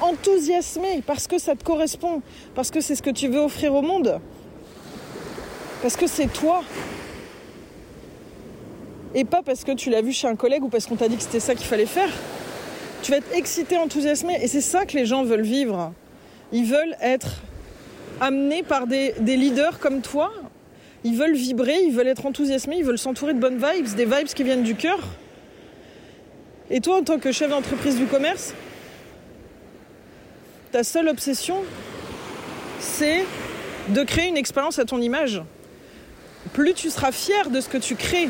enthousiasmé, 0.01 1.01
parce 1.07 1.25
que 1.25 1.37
ça 1.37 1.55
te 1.55 1.63
correspond, 1.63 2.21
parce 2.55 2.71
que 2.71 2.81
c'est 2.81 2.95
ce 2.95 3.01
que 3.01 3.09
tu 3.09 3.29
veux 3.29 3.39
offrir 3.39 3.73
au 3.73 3.81
monde, 3.81 4.19
parce 5.81 5.95
que 5.95 6.07
c'est 6.07 6.27
toi, 6.27 6.61
et 9.15 9.23
pas 9.23 9.43
parce 9.43 9.63
que 9.63 9.71
tu 9.71 9.89
l'as 9.89 10.01
vu 10.01 10.11
chez 10.11 10.27
un 10.27 10.35
collègue 10.35 10.63
ou 10.63 10.69
parce 10.69 10.85
qu'on 10.85 10.97
t'a 10.97 11.07
dit 11.07 11.15
que 11.15 11.23
c'était 11.23 11.39
ça 11.39 11.55
qu'il 11.55 11.65
fallait 11.65 11.85
faire. 11.85 12.09
Tu 13.01 13.11
vas 13.11 13.17
être 13.17 13.33
excité, 13.33 13.77
enthousiasmé 13.77 14.37
et 14.41 14.47
c'est 14.47 14.61
ça 14.61 14.85
que 14.85 14.97
les 14.97 15.05
gens 15.05 15.23
veulent 15.23 15.41
vivre. 15.41 15.93
Ils 16.51 16.65
veulent 16.65 16.95
être 17.01 17.41
amenés 18.19 18.61
par 18.61 18.87
des, 18.87 19.13
leaders 19.19 19.79
comme 19.79 20.01
toi. 20.01 20.31
Ils 21.03 21.15
veulent 21.15 21.35
vibrer, 21.35 21.77
ils 21.83 21.93
veulent 21.93 22.07
être 22.07 22.25
enthousiasmés, 22.25 22.77
ils 22.77 22.83
veulent 22.83 22.97
s'entourer 22.97 23.33
de 23.33 23.39
bonnes 23.39 23.57
vibes, 23.57 23.95
des 23.95 24.05
vibes 24.05 24.27
qui 24.27 24.43
viennent 24.43 24.63
du 24.63 24.75
cœur. 24.75 24.99
Et 26.69 26.81
toi, 26.81 26.97
en 26.97 27.03
tant 27.03 27.19
que 27.19 27.31
chef 27.31 27.49
d'entreprise 27.49 27.97
du 27.97 28.05
commerce, 28.05 28.53
ta 30.71 30.83
seule 30.83 31.07
obsession, 31.07 31.63
c'est 32.79 33.23
de 33.89 34.03
créer 34.03 34.27
une 34.27 34.37
expérience 34.37 34.77
à 34.77 34.85
ton 34.85 35.01
image. 35.01 35.41
Plus 36.53 36.73
tu 36.73 36.89
seras 36.89 37.11
fier 37.11 37.49
de 37.49 37.59
ce 37.61 37.69
que 37.69 37.77
tu 37.77 37.95
crées, 37.95 38.29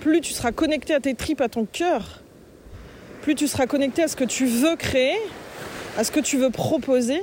plus 0.00 0.20
tu 0.20 0.32
seras 0.32 0.52
connecté 0.52 0.94
à 0.94 1.00
tes 1.00 1.14
tripes, 1.14 1.40
à 1.40 1.48
ton 1.48 1.66
cœur, 1.66 2.20
plus 3.22 3.34
tu 3.34 3.46
seras 3.48 3.66
connecté 3.66 4.02
à 4.02 4.08
ce 4.08 4.16
que 4.16 4.24
tu 4.24 4.46
veux 4.46 4.76
créer, 4.76 5.16
à 5.96 6.04
ce 6.04 6.10
que 6.10 6.20
tu 6.20 6.36
veux 6.36 6.50
proposer, 6.50 7.22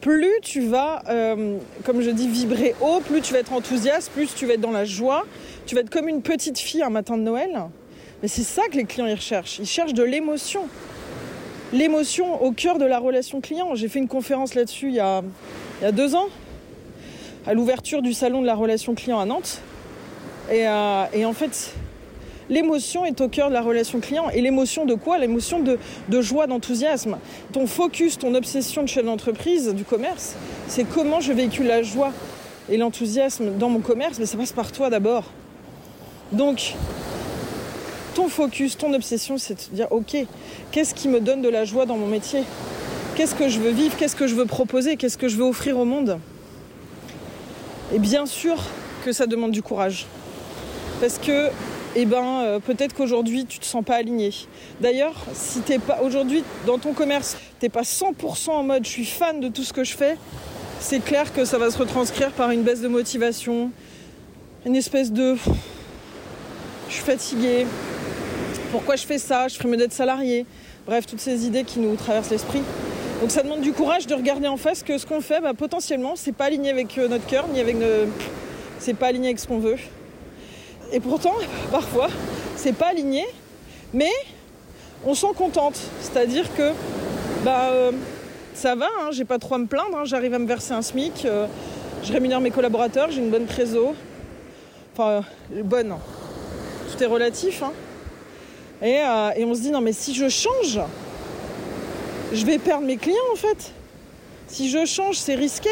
plus 0.00 0.32
tu 0.42 0.60
vas, 0.60 1.02
euh, 1.08 1.58
comme 1.84 2.00
je 2.00 2.10
dis, 2.10 2.28
vibrer 2.28 2.74
haut, 2.80 3.00
plus 3.00 3.20
tu 3.20 3.32
vas 3.32 3.40
être 3.40 3.52
enthousiaste, 3.52 4.10
plus 4.12 4.34
tu 4.34 4.46
vas 4.46 4.54
être 4.54 4.60
dans 4.60 4.70
la 4.70 4.84
joie, 4.84 5.24
tu 5.66 5.74
vas 5.74 5.80
être 5.80 5.90
comme 5.90 6.08
une 6.08 6.22
petite 6.22 6.58
fille 6.58 6.82
un 6.82 6.90
matin 6.90 7.16
de 7.16 7.22
Noël. 7.22 7.50
Mais 8.22 8.28
c'est 8.28 8.42
ça 8.42 8.62
que 8.70 8.76
les 8.76 8.84
clients 8.84 9.10
recherchent. 9.10 9.58
Ils 9.58 9.66
cherchent 9.66 9.94
de 9.94 10.02
l'émotion. 10.02 10.68
L'émotion 11.72 12.42
au 12.42 12.52
cœur 12.52 12.78
de 12.78 12.84
la 12.84 12.98
relation 12.98 13.40
client. 13.40 13.74
J'ai 13.74 13.88
fait 13.88 13.98
une 13.98 14.08
conférence 14.08 14.54
là-dessus 14.54 14.88
il, 14.88 14.94
y 14.94 15.00
a 15.00 15.22
deux 15.92 16.14
ans. 16.14 16.28
à 17.46 17.54
l'ouverture 17.54 18.02
du 18.02 18.12
salon 18.12 18.40
de 18.40 18.46
la 18.46 18.54
relation 18.54 18.94
client 18.94 19.18
à 19.18 19.24
Nantes. 19.24 19.60
Et, 20.50 20.66
euh, 20.66 21.04
et 21.12 21.24
en 21.24 21.32
fait, 21.32 21.74
l'émotion 22.50 23.04
est 23.04 23.20
au 23.20 23.28
cœur 23.28 23.48
de 23.48 23.54
la 23.54 23.62
relation 23.62 24.00
client. 24.00 24.30
Et 24.30 24.40
l'émotion 24.40 24.84
de 24.84 24.94
quoi? 24.94 25.18
L'émotion 25.18 25.60
de, 25.60 26.20
joie, 26.20 26.46
d'enthousiasme. 26.46 27.18
Ton 27.52 27.66
focus, 27.66 28.18
ton 28.18 28.34
obsession 28.34 28.82
de 28.82 28.88
chef 28.88 29.04
d'entreprise, 29.04 29.72
du 29.74 29.84
commerce, 29.84 30.34
c'est 30.68 30.84
comment 30.84 31.20
je 31.20 31.32
véhicule 31.32 31.66
la 31.66 31.82
joie 31.82 32.12
et 32.68 32.76
l'enthousiasme 32.76 33.56
dans 33.58 33.68
mon 33.68 33.80
commerce, 33.80 34.18
mais 34.18 34.26
ça 34.26 34.36
passe 34.36 34.52
par 34.52 34.72
toi 34.72 34.90
d'abord. 34.90 35.24
Donc, 36.32 36.74
ton 38.14 38.28
focus, 38.28 38.76
ton 38.76 38.92
obsession, 38.94 39.38
c'est 39.38 39.70
de 39.70 39.76
dire, 39.76 39.86
ok, 39.90 40.16
qu'est-ce 40.72 40.94
qui 40.94 41.08
me 41.08 41.20
donne 41.20 41.42
de 41.42 41.48
la 41.48 41.64
joie 41.64 41.86
dans 41.86 41.96
mon 41.96 42.06
métier? 42.06 42.42
Qu'est-ce 43.14 43.34
que 43.34 43.48
je 43.48 43.60
veux 43.60 43.70
vivre? 43.70 43.96
Qu'est-ce 43.96 44.16
que 44.16 44.26
je 44.26 44.34
veux 44.34 44.46
proposer? 44.46 44.96
Qu'est-ce 44.96 45.16
que 45.16 45.28
je 45.28 45.36
veux 45.36 45.44
offrir 45.44 45.78
au 45.78 45.84
monde? 45.84 46.18
Et 47.94 47.98
bien 47.98 48.26
sûr 48.26 48.56
que 49.04 49.12
ça 49.12 49.26
demande 49.26 49.52
du 49.52 49.62
courage. 49.62 50.06
Parce 51.00 51.18
que, 51.18 51.50
eh 51.98 52.04
ben, 52.04 52.42
euh, 52.44 52.58
peut-être 52.58 52.94
qu'aujourd'hui, 52.94 53.46
tu 53.46 53.58
te 53.58 53.64
sens 53.64 53.82
pas 53.82 53.96
aligné. 53.96 54.30
D'ailleurs, 54.82 55.14
si 55.32 55.60
t'es 55.60 55.78
pas 55.78 56.00
aujourd'hui 56.02 56.44
dans 56.66 56.78
ton 56.78 56.92
commerce, 56.92 57.38
t'es 57.58 57.70
pas 57.70 57.82
100% 57.82 58.50
en 58.50 58.62
mode 58.62 58.84
je 58.84 58.90
suis 58.90 59.06
fan 59.06 59.40
de 59.40 59.48
tout 59.48 59.64
ce 59.64 59.72
que 59.72 59.82
je 59.82 59.96
fais, 59.96 60.18
c'est 60.78 61.02
clair 61.02 61.32
que 61.32 61.46
ça 61.46 61.56
va 61.56 61.70
se 61.70 61.78
retranscrire 61.78 62.32
par 62.32 62.50
une 62.50 62.62
baisse 62.62 62.82
de 62.82 62.88
motivation, 62.88 63.70
une 64.66 64.76
espèce 64.76 65.10
de 65.10 65.36
je 66.88 66.94
suis 66.94 67.02
fatiguée, 67.02 67.66
pourquoi 68.70 68.96
je 68.96 69.06
fais 69.06 69.18
ça, 69.18 69.48
je 69.48 69.56
ferais 69.56 69.68
mieux 69.68 69.78
d'être 69.78 69.94
salarié. 69.94 70.44
Bref, 70.86 71.06
toutes 71.06 71.20
ces 71.20 71.46
idées 71.46 71.64
qui 71.64 71.80
nous 71.80 71.96
traversent 71.96 72.30
l'esprit. 72.30 72.60
Donc 73.22 73.30
ça 73.30 73.42
demande 73.42 73.62
du 73.62 73.72
courage 73.72 74.06
de 74.06 74.14
regarder 74.14 74.48
en 74.48 74.58
face 74.58 74.82
que 74.82 74.98
ce 74.98 75.06
qu'on 75.06 75.22
fait, 75.22 75.40
bah, 75.40 75.54
potentiellement, 75.54 76.12
c'est 76.14 76.32
pas 76.32 76.44
aligné 76.44 76.70
avec 76.70 76.98
euh, 76.98 77.08
notre 77.08 77.26
cœur, 77.26 77.48
ni 77.48 77.58
avec 77.58 77.76
nos... 77.76 78.12
c'est 78.78 78.94
pas 78.94 79.06
aligné 79.06 79.28
avec 79.28 79.38
ce 79.38 79.48
qu'on 79.48 79.58
veut. 79.58 79.78
Et 80.92 81.00
pourtant, 81.00 81.34
parfois, 81.70 82.08
c'est 82.56 82.72
pas 82.72 82.88
aligné, 82.88 83.26
mais 83.92 84.10
on 85.04 85.14
s'en 85.14 85.32
contente. 85.32 85.78
C'est-à-dire 86.00 86.54
que 86.54 86.72
bah, 87.44 87.70
euh, 87.70 87.92
ça 88.54 88.74
va, 88.74 88.88
hein, 89.00 89.10
j'ai 89.10 89.24
pas 89.24 89.38
trop 89.38 89.54
à 89.56 89.58
me 89.58 89.66
plaindre, 89.66 89.96
hein, 89.96 90.04
j'arrive 90.04 90.34
à 90.34 90.38
me 90.38 90.46
verser 90.46 90.72
un 90.72 90.82
SMIC, 90.82 91.24
euh, 91.24 91.46
je 92.02 92.12
rémunère 92.12 92.40
mes 92.40 92.50
collaborateurs, 92.50 93.10
j'ai 93.10 93.20
une 93.20 93.30
bonne 93.30 93.46
trésor. 93.46 93.94
Enfin, 94.92 95.24
euh, 95.54 95.62
bonne, 95.62 95.94
tout 96.90 97.02
est 97.02 97.06
relatif. 97.06 97.62
Hein. 97.62 97.72
Et 98.82 99.44
on 99.44 99.54
se 99.54 99.60
dit, 99.60 99.70
non 99.70 99.80
mais 99.80 99.92
si 99.92 100.14
je 100.14 100.28
change, 100.28 100.80
je 102.32 102.44
vais 102.44 102.58
perdre 102.58 102.84
mes 102.84 102.96
clients 102.96 103.16
en 103.32 103.36
fait. 103.36 103.72
Si 104.48 104.68
je 104.68 104.84
change, 104.84 105.16
c'est 105.16 105.34
risqué. 105.34 105.70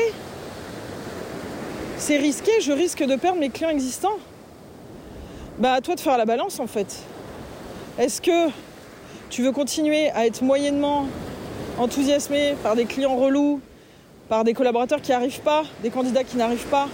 C'est 1.99 2.16
risqué, 2.16 2.50
je 2.61 2.73
risque 2.73 3.04
de 3.04 3.16
perdre 3.16 3.38
mes 3.38 3.50
clients 3.50 3.71
existants. 3.71 4.18
Bah 5.58 5.75
à 5.75 5.80
toi 5.80 5.94
de 5.94 6.00
faire 6.00 6.18
la 6.18 6.25
balance 6.25 6.58
en 6.58 6.66
fait. 6.66 6.96
Est-ce 7.96 8.20
que 8.20 8.50
tu 9.30 9.42
veux 9.42 9.52
continuer 9.52 10.11
à 10.11 10.26
être 10.26 10.42
moyennement 10.42 11.06
enthousiasmé 11.78 12.56
par 12.64 12.75
des 12.75 12.87
clients 12.87 13.14
relous, 13.14 13.61
par 14.28 14.42
des 14.42 14.52
collaborateurs 14.52 15.00
qui 15.00 15.12
n'arrivent 15.12 15.42
pas, 15.42 15.62
des 15.84 15.90
candidats 15.90 16.25
qui 16.25 16.37
n'arrivent 16.37 16.66
pas, 16.66 16.88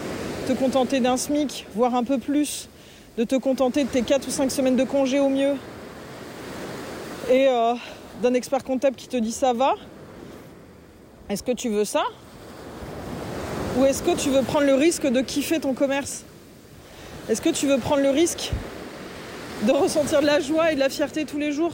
te 0.46 0.52
contenter 0.52 1.00
d'un 1.00 1.16
SMIC, 1.16 1.66
voire 1.74 1.94
un 1.94 2.04
peu 2.04 2.18
plus, 2.18 2.68
de 3.16 3.24
te 3.24 3.34
contenter 3.34 3.84
de 3.84 3.88
tes 3.88 4.02
4 4.02 4.28
ou 4.28 4.30
5 4.30 4.50
semaines 4.50 4.76
de 4.76 4.84
congé 4.84 5.20
au 5.20 5.30
mieux, 5.30 5.54
et 7.30 7.48
euh, 7.48 7.72
d'un 8.22 8.34
expert 8.34 8.62
comptable 8.62 8.96
qui 8.96 9.08
te 9.08 9.16
dit 9.16 9.32
ça 9.32 9.54
va, 9.54 9.74
est-ce 11.30 11.42
que 11.42 11.52
tu 11.52 11.70
veux 11.70 11.86
ça? 11.86 12.02
Ou 13.78 13.86
est-ce 13.86 14.02
que 14.02 14.14
tu 14.16 14.28
veux 14.28 14.42
prendre 14.42 14.66
le 14.66 14.74
risque 14.74 15.06
de 15.06 15.22
kiffer 15.22 15.60
ton 15.60 15.72
commerce? 15.72 16.24
Est-ce 17.28 17.40
que 17.40 17.50
tu 17.50 17.66
veux 17.66 17.78
prendre 17.78 18.02
le 18.02 18.10
risque 18.10 18.50
de 19.62 19.72
ressentir 19.72 20.20
de 20.20 20.26
la 20.26 20.40
joie 20.40 20.72
et 20.72 20.74
de 20.74 20.80
la 20.80 20.88
fierté 20.88 21.24
tous 21.24 21.38
les 21.38 21.52
jours? 21.52 21.72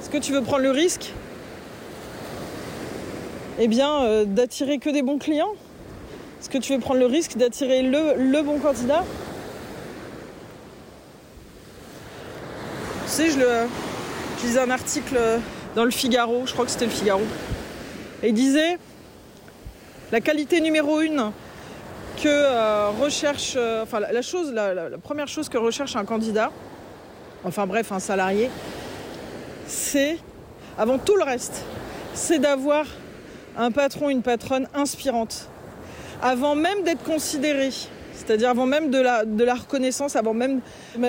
Est-ce 0.00 0.10
que 0.10 0.18
tu 0.18 0.32
veux 0.32 0.42
prendre 0.42 0.62
le 0.62 0.70
risque 0.70 1.12
eh 3.58 3.66
bien, 3.66 4.02
euh, 4.04 4.24
d'attirer 4.24 4.78
que 4.78 4.88
des 4.88 5.02
bons 5.02 5.18
clients? 5.18 5.52
Est-ce 6.40 6.48
que 6.48 6.58
tu 6.58 6.72
veux 6.72 6.78
prendre 6.78 7.00
le 7.00 7.06
risque 7.06 7.36
d'attirer 7.36 7.82
le, 7.82 8.42
bon 8.42 8.58
candidat? 8.58 9.04
Tu 13.06 13.10
sais, 13.12 13.30
je, 13.30 13.38
le, 13.38 13.48
je 14.40 14.46
lisais 14.46 14.60
un 14.60 14.70
article 14.70 15.18
dans 15.74 15.84
le 15.84 15.90
Figaro, 15.90 16.46
je 16.46 16.52
crois 16.52 16.64
que 16.64 16.70
c'était 16.70 16.86
le 16.86 16.92
Figaro, 16.92 17.22
et 18.22 18.28
il 18.28 18.34
disait 18.34 18.78
la 20.12 20.20
qualité 20.20 20.60
numéro 20.60 21.00
une 21.00 21.32
que 22.18 22.28
euh, 22.28 22.90
recherche, 23.00 23.54
euh, 23.56 23.82
enfin 23.82 24.00
la, 24.00 24.22
chose, 24.22 24.52
la, 24.52 24.90
première 25.02 25.28
chose 25.28 25.48
que 25.48 25.56
recherche 25.56 25.94
un 25.94 26.04
candidat, 26.04 26.50
enfin 27.44 27.66
bref, 27.66 27.92
un 27.92 28.00
salarié, 28.00 28.50
c'est, 29.66 30.18
avant 30.76 30.98
tout 30.98 31.16
le 31.16 31.22
reste, 31.22 31.64
c'est 32.14 32.38
d'avoir 32.38 32.86
un 33.56 33.70
patron, 33.70 34.10
une 34.10 34.22
patronne 34.22 34.68
inspirante. 34.74 35.48
Avant 36.20 36.56
même 36.56 36.82
d'être 36.82 37.04
considéré, 37.04 37.70
c'est-à-dire 38.14 38.50
avant 38.50 38.66
même 38.66 38.90
de 38.90 39.00
la, 39.00 39.24
de 39.24 39.44
la 39.44 39.54
reconnaissance, 39.54 40.16
avant 40.16 40.34
même 40.34 40.60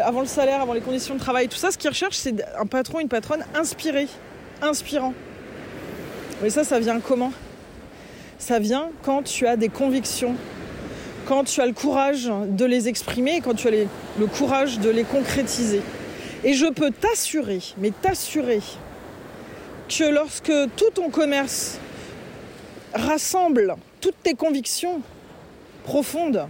avant 0.04 0.22
le 0.22 0.28
salaire, 0.28 0.62
avant 0.62 0.74
les 0.74 0.82
conditions 0.82 1.16
de 1.16 1.20
travail, 1.20 1.48
tout 1.48 1.58
ça, 1.58 1.72
ce 1.72 1.78
qu'ils 1.78 1.90
recherchent, 1.90 2.18
c'est 2.18 2.36
un 2.58 2.68
patron, 2.68 3.00
une 3.00 3.10
patronne 3.10 3.44
inspiré, 3.56 4.08
inspirant. 4.62 5.14
Mais 6.44 6.52
ça, 6.52 6.64
ça 6.64 6.80
vient 6.80 7.00
comment? 7.00 7.34
Ça 8.38 8.60
vient 8.60 8.90
quand 9.04 9.24
tu 9.24 9.48
as 9.48 9.58
des 9.58 9.70
convictions, 9.70 10.36
quand 11.30 11.44
tu 11.44 11.62
as 11.62 11.68
le 11.68 11.74
courage 11.74 12.26
de 12.26 12.66
les 12.66 12.88
exprimer 12.88 13.40
quand 13.40 13.54
tu 13.54 13.68
as 13.68 13.72
le 13.72 14.26
courage 14.26 14.80
de 14.80 14.90
les 14.90 15.04
concrétiser. 15.04 15.82
Et 16.44 16.54
je 16.54 16.66
peux 16.66 16.90
t'assurer, 16.90 17.60
mais 17.78 17.92
t'assurer, 17.92 18.62
que 19.88 20.04
lorsque 20.06 20.52
tout 20.76 20.90
ton 20.96 21.12
commerce 21.12 21.78
rassemble 22.96 23.76
toutes 24.02 24.16
tes 24.24 24.34
convictions 24.34 25.02
profondes, 25.84 26.48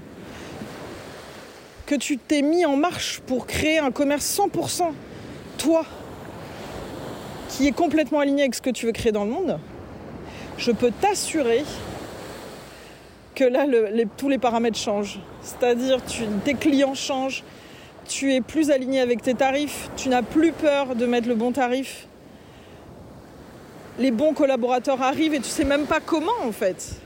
que 1.85 1.95
tu 1.95 2.17
t'es 2.17 2.41
mis 2.41 2.65
en 2.65 2.77
marche 2.77 3.19
pour 3.27 3.47
créer 3.47 3.79
un 3.79 3.91
commerce 3.91 4.39
100% 4.39 4.93
toi, 5.57 5.83
qui 7.49 7.67
est 7.67 7.73
complètement 7.73 8.21
aligné 8.21 8.43
avec 8.43 8.55
ce 8.55 8.61
que 8.61 8.69
tu 8.69 8.85
veux 8.85 8.93
créer 8.93 9.11
dans 9.11 9.25
le 9.25 9.31
monde, 9.31 9.59
je 10.57 10.71
peux 10.71 10.91
t'assurer 11.01 11.65
là, 13.43 13.65
tous 14.17 14.29
les 14.29 14.37
paramètres 14.37 14.77
changent. 14.77 15.19
C'est-à-dire, 15.41 15.99
tes 16.43 16.53
clients 16.53 16.95
changent, 16.95 17.43
tu 18.07 18.33
es 18.33 18.41
plus 18.41 18.71
aligné 18.71 18.99
avec 18.99 19.21
tes 19.21 19.35
tarifs, 19.35 19.89
tu 19.95 20.09
n'as 20.09 20.23
plus 20.23 20.51
peur 20.51 20.95
de 20.95 21.05
mettre 21.05 21.27
le 21.27 21.35
bon 21.35 21.51
tarif. 21.51 22.07
Les 23.97 24.11
bons 24.11 24.33
collaborateurs 24.33 25.01
arrivent 25.01 25.33
et 25.33 25.39
tu 25.39 25.49
sais 25.49 25.65
même 25.65 25.85
pas 25.85 25.99
comment 25.99 26.31
en 26.43 26.51
fait. 26.51 27.01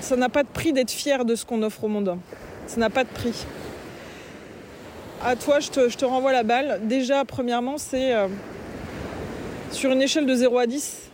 Ça 0.00 0.16
n'a 0.16 0.28
pas 0.28 0.42
de 0.42 0.48
prix 0.48 0.72
d'être 0.72 0.90
fier 0.90 1.24
de 1.24 1.34
ce 1.34 1.44
qu'on 1.44 1.62
offre 1.62 1.84
au 1.84 1.88
monde. 1.88 2.16
Ça 2.66 2.78
n'a 2.78 2.88
pas 2.88 3.04
de 3.04 3.10
prix. 3.10 3.44
À 5.22 5.36
toi, 5.36 5.60
je 5.60 5.70
te, 5.70 5.88
je 5.88 5.96
te 5.98 6.04
renvoie 6.04 6.32
la 6.32 6.44
balle. 6.44 6.80
Déjà, 6.84 7.24
premièrement, 7.24 7.76
c'est 7.76 8.14
euh, 8.14 8.28
sur 9.72 9.90
une 9.90 10.00
échelle 10.00 10.26
de 10.26 10.34
0 10.34 10.58
à 10.58 10.66
10, 10.66 11.07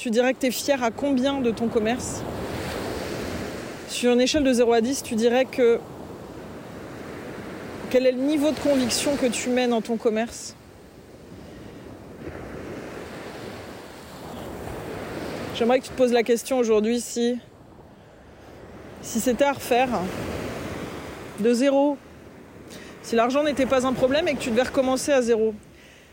tu 0.00 0.08
dirais 0.08 0.32
que 0.32 0.38
tu 0.38 0.46
es 0.46 0.50
fier 0.50 0.82
à 0.82 0.90
combien 0.90 1.42
de 1.42 1.50
ton 1.50 1.68
commerce? 1.68 2.22
Sur 3.86 4.14
une 4.14 4.20
échelle 4.22 4.44
de 4.44 4.52
0 4.52 4.72
à 4.72 4.80
10, 4.80 5.02
tu 5.02 5.14
dirais 5.14 5.44
que 5.44 5.78
quel 7.90 8.06
est 8.06 8.12
le 8.12 8.22
niveau 8.22 8.50
de 8.50 8.58
conviction 8.58 9.16
que 9.16 9.26
tu 9.26 9.50
mets 9.50 9.68
dans 9.68 9.82
ton 9.82 9.98
commerce? 9.98 10.56
J'aimerais 15.54 15.80
que 15.80 15.84
tu 15.84 15.90
te 15.90 15.98
poses 15.98 16.14
la 16.14 16.22
question 16.22 16.56
aujourd'hui 16.56 17.02
si, 17.02 17.38
si 19.02 19.20
c'était 19.20 19.44
à 19.44 19.52
refaire 19.52 19.90
de 21.40 21.52
zéro, 21.52 21.98
si 23.02 23.16
l'argent 23.16 23.42
n'était 23.42 23.66
pas 23.66 23.86
un 23.86 23.92
problème 23.92 24.28
et 24.28 24.34
que 24.34 24.40
tu 24.40 24.48
devais 24.48 24.62
recommencer 24.62 25.12
à 25.12 25.20
zéro, 25.20 25.52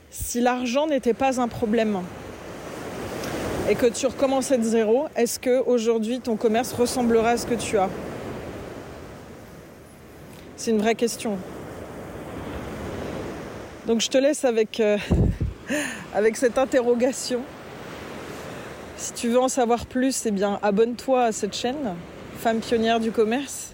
si 0.09 0.41
l'argent 0.41 0.87
n'était 0.87 1.13
pas 1.13 1.39
un 1.39 1.47
problème 1.47 2.01
et 3.69 3.75
que 3.75 3.85
tu 3.85 4.05
recommençais 4.05 4.57
de 4.57 4.63
zéro, 4.63 5.07
est-ce 5.15 5.39
que 5.39 5.61
aujourd'hui 5.65 6.19
ton 6.19 6.37
commerce 6.37 6.71
ressemblerait 6.73 7.31
à 7.31 7.37
ce 7.37 7.45
que 7.45 7.55
tu 7.55 7.77
as? 7.77 7.89
C'est 10.55 10.71
une 10.71 10.79
vraie 10.79 10.95
question. 10.95 11.37
Donc 13.85 14.01
je 14.01 14.09
te 14.09 14.17
laisse 14.17 14.45
avec, 14.45 14.79
euh, 14.79 14.97
avec 16.13 16.37
cette 16.37 16.57
interrogation. 16.57 17.41
Si 18.95 19.13
tu 19.13 19.29
veux 19.29 19.39
en 19.39 19.49
savoir 19.49 19.85
plus, 19.85 20.25
eh 20.25 20.31
bien 20.31 20.59
abonne-toi 20.63 21.25
à 21.25 21.31
cette 21.31 21.55
chaîne, 21.55 21.95
Femmes 22.39 22.59
pionnières 22.59 22.99
du 22.99 23.11
commerce. 23.11 23.73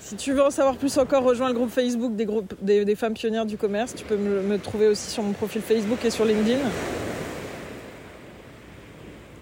Si 0.00 0.16
tu 0.16 0.32
veux 0.32 0.42
en 0.42 0.50
savoir 0.50 0.76
plus 0.76 0.98
encore, 0.98 1.22
rejoins 1.22 1.48
le 1.48 1.54
groupe 1.54 1.70
Facebook 1.70 2.16
des, 2.16 2.26
groupes, 2.26 2.52
des, 2.60 2.94
femmes 2.96 3.14
pionnières 3.14 3.46
du 3.46 3.56
commerce. 3.56 3.94
Tu 3.94 4.04
peux 4.04 4.16
me 4.16 4.58
trouver 4.58 4.88
aussi 4.88 5.08
sur 5.08 5.22
mon 5.22 5.32
profil 5.32 5.62
Facebook 5.62 6.04
et 6.04 6.10
sur 6.10 6.24
LinkedIn. 6.24 6.58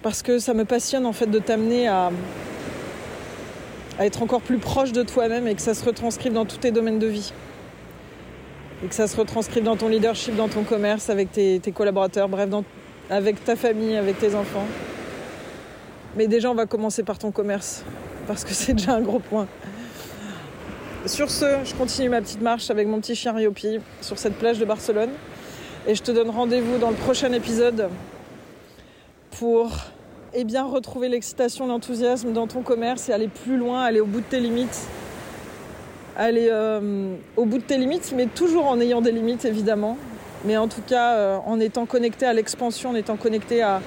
Parce 0.02 0.22
que 0.22 0.38
ça 0.38 0.54
me 0.54 0.64
passionne 0.64 1.06
en 1.06 1.12
fait 1.12 1.26
de 1.26 1.38
t'amener 1.38 1.88
à, 1.88 2.10
être 3.98 4.22
encore 4.22 4.40
plus 4.40 4.58
proche 4.58 4.92
de 4.92 5.02
toi-même 5.02 5.46
et 5.46 5.54
que 5.54 5.60
ça 5.60 5.74
se 5.74 5.84
retranscrive 5.84 6.32
dans 6.32 6.46
tous 6.46 6.56
tes 6.56 6.70
domaines 6.70 6.98
de 6.98 7.06
vie. 7.06 7.32
Et 8.82 8.86
que 8.86 8.94
ça 8.94 9.06
se 9.06 9.14
retranscrive 9.14 9.62
dans 9.62 9.76
ton 9.76 9.88
leadership, 9.88 10.34
dans 10.36 10.48
ton 10.48 10.62
commerce, 10.62 11.10
avec 11.10 11.30
tes, 11.32 11.60
collaborateurs, 11.74 12.30
bref, 12.30 12.48
avec 13.10 13.44
ta 13.44 13.56
famille, 13.56 13.96
avec 13.96 14.18
tes 14.18 14.34
enfants. 14.34 14.64
Mais 16.16 16.28
déjà, 16.28 16.50
on 16.50 16.54
va 16.54 16.64
commencer 16.64 17.02
par 17.02 17.18
ton 17.18 17.30
commerce, 17.30 17.84
parce 18.26 18.42
que 18.42 18.54
c'est 18.54 18.72
déjà 18.72 18.94
un 18.94 19.02
gros 19.02 19.18
point. 19.18 19.46
Sur 21.04 21.30
ce, 21.30 21.58
je 21.64 21.74
continue 21.74 22.08
ma 22.08 22.22
petite 22.22 22.40
marche 22.40 22.70
avec 22.70 22.88
mon 22.88 23.00
petit 23.00 23.14
chien 23.14 23.32
Riopi 23.32 23.80
sur 24.00 24.18
cette 24.18 24.34
plage 24.34 24.58
de 24.58 24.64
Barcelone. 24.64 25.10
Et 25.86 25.94
je 25.94 26.02
te 26.02 26.10
donne 26.10 26.30
rendez-vous 26.30 26.78
dans 26.78 26.90
le 26.90 26.96
prochain 26.96 27.32
épisode 27.32 27.90
pour 29.38 29.70
eh 30.32 30.44
bien, 30.44 30.64
retrouver 30.64 31.08
l'excitation, 31.08 31.66
l'enthousiasme 31.66 32.32
dans 32.32 32.46
ton 32.46 32.62
commerce 32.62 33.08
et 33.08 33.12
aller 33.12 33.28
plus 33.28 33.56
loin, 33.56 33.82
aller 33.82 34.00
au 34.00 34.06
bout 34.06 34.20
de 34.20 34.26
tes 34.26 34.40
limites. 34.40 34.86
Aller 36.16 36.48
euh, 36.50 37.14
au 37.36 37.46
bout 37.46 37.58
de 37.58 37.62
tes 37.62 37.78
limites, 37.78 38.12
mais 38.16 38.26
toujours 38.26 38.66
en 38.66 38.80
ayant 38.80 39.00
des 39.00 39.12
limites 39.12 39.44
évidemment. 39.44 39.96
Mais 40.44 40.56
en 40.56 40.68
tout 40.68 40.82
cas, 40.86 41.14
euh, 41.14 41.38
en 41.46 41.60
étant 41.60 41.86
connecté 41.86 42.26
à 42.26 42.32
l'expansion, 42.32 42.90
en 42.90 42.94
étant 42.94 43.16
connecté 43.16 43.62
à, 43.62 43.80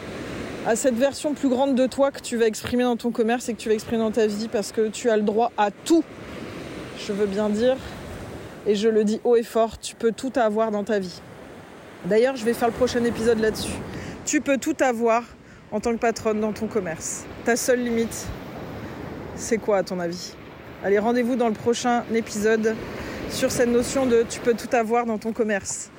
à 0.68 0.76
cette 0.76 0.96
version 0.96 1.34
plus 1.34 1.50
grande 1.50 1.76
de 1.76 1.88
toi 1.88 2.12
que 2.12 2.22
tu 2.22 2.38
vas 2.38 2.46
exprimer 2.46 2.84
dans 2.84 2.98
ton 2.98 3.12
commerce 3.12 3.50
et 3.50 3.54
que 3.54 3.60
tu 3.60 3.70
vas 3.70 3.76
exprimer 3.76 4.00
dans 4.00 4.12
ta 4.12 4.28
vie 4.28 4.48
parce 4.52 4.72
que 4.72 4.88
tu 4.90 5.10
as 5.10 5.18
le 5.18 5.24
droit 5.24 5.52
à 5.58 5.72
tout. 5.72 6.04
Je 7.00 7.12
veux 7.12 7.26
bien 7.26 7.50
dire, 7.50 7.76
et 8.68 8.76
je 8.76 8.88
le 8.88 9.04
dis 9.04 9.20
haut 9.24 9.36
et 9.36 9.44
fort, 9.44 9.80
tu 9.80 9.96
peux 9.96 10.12
tout 10.12 10.32
avoir 10.36 10.72
dans 10.72 10.84
ta 10.84 11.00
vie. 11.00 11.22
D'ailleurs, 12.06 12.36
je 12.36 12.46
vais 12.46 12.54
faire 12.54 12.68
le 12.68 12.74
prochain 12.74 13.04
épisode 13.04 13.40
là-dessus. 13.40 13.74
Tu 14.26 14.40
peux 14.40 14.58
tout 14.58 14.76
avoir 14.80 15.24
en 15.72 15.80
tant 15.80 15.92
que 15.92 15.98
patronne 15.98 16.40
dans 16.40 16.54
ton 16.54 16.68
commerce. 16.68 17.26
Ta 17.44 17.58
seule 17.58 17.84
limite, 17.84 18.26
c'est 19.36 19.58
quoi 19.58 19.78
à 19.78 19.84
ton 19.84 20.00
avis? 20.00 20.34
Allez, 20.84 20.98
rendez-vous 20.98 21.36
dans 21.36 21.50
le 21.50 21.54
prochain 21.54 22.04
épisode 22.14 22.76
sur 23.30 23.52
cette 23.52 23.70
notion 23.70 24.06
de 24.06 24.24
tu 24.30 24.40
peux 24.40 24.54
tout 24.54 24.74
avoir 24.74 25.06
dans 25.06 25.18
ton 25.18 25.34
commerce. 25.34 25.90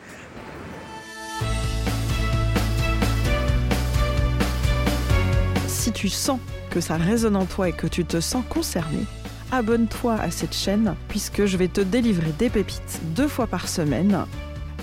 Si 5.67 5.93
tu 5.93 6.09
sens 6.09 6.39
que 6.71 6.81
ça 6.81 6.97
résonne 6.97 7.37
en 7.37 7.45
toi 7.45 7.69
et 7.69 7.73
que 7.73 7.87
tu 7.87 8.07
te 8.07 8.21
sens 8.21 8.43
concerné, 8.49 9.05
abonne-toi 9.53 10.15
à 10.15 10.31
cette 10.31 10.55
chaîne 10.55 10.95
puisque 11.09 11.45
je 11.45 11.59
vais 11.59 11.69
te 11.69 11.83
délivrer 11.83 12.33
des 12.39 12.49
pépites 12.49 13.01
deux 13.15 13.29
fois 13.29 13.47
par 13.47 13.69
semaine 13.69 14.25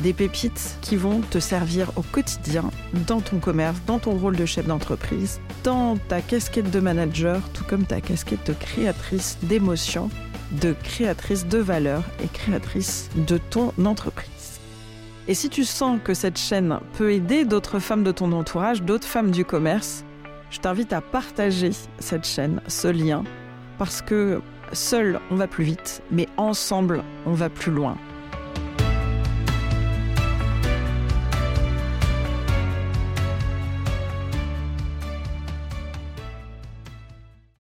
des 0.02 0.14
pépites 0.14 0.78
qui 0.82 0.96
vont 0.96 1.22
te 1.22 1.40
servir 1.40 1.92
au 1.96 2.02
quotidien 2.02 2.70
dans 3.08 3.22
ton 3.22 3.40
commerce, 3.40 3.78
dans 3.86 4.00
ton 4.00 4.12
rôle 4.12 4.36
de 4.36 4.46
chef 4.46 4.68
d'entreprise, 4.68 5.40
dans 5.64 5.98
ta 5.98 6.22
casquette 6.22 6.72
de 6.72 6.80
manager, 6.80 7.42
tout 7.54 7.64
comme 7.64 7.86
ta 7.86 8.02
casquette 8.02 8.48
de 8.48 8.54
créatrice 8.54 9.38
d'émotions, 9.44 10.10
de 10.62 10.74
créatrice 10.84 11.46
de 11.48 11.60
valeur 11.60 12.04
et 12.24 12.28
créatrice 12.28 13.10
de 13.16 13.38
ton 13.38 13.72
entreprise. 13.86 14.60
Et 15.28 15.34
si 15.34 15.50
tu 15.50 15.64
sens 15.64 16.00
que 16.04 16.14
cette 16.14 16.38
chaîne 16.38 16.80
peut 16.98 17.14
aider 17.14 17.46
d'autres 17.46 17.80
femmes 17.80 18.04
de 18.04 18.12
ton 18.12 18.32
entourage, 18.32 18.82
d'autres 18.82 19.08
femmes 19.08 19.32
du 19.32 19.46
commerce, 19.46 20.04
je 20.50 20.60
t'invite 20.60 20.94
à 20.94 21.02
partager 21.02 21.72
cette 22.00 22.26
chaîne, 22.26 22.62
ce 22.68 22.88
lien, 22.88 23.24
parce 23.78 24.02
que 24.02 24.42
seul 24.74 25.20
on 25.30 25.36
va 25.36 25.48
plus 25.48 25.64
vite, 25.64 26.02
mais 26.12 26.28
ensemble 26.38 27.04
on 27.26 27.34
va 27.34 27.50
plus 27.50 27.72
loin. 27.72 27.98